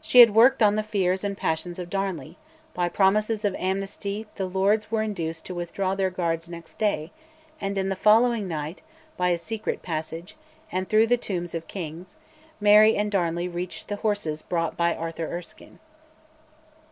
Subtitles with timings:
[0.00, 2.38] She had worked on the fears and passions of Darnley;
[2.72, 7.10] by promises of amnesty the Lords were induced to withdraw their guards next day,
[7.60, 8.80] and in the following night,
[9.16, 10.36] by a secret passage,
[10.70, 12.14] and through the tombs of kings,
[12.60, 15.80] Mary and Darnley reached the horses brought by Arthur Erskine.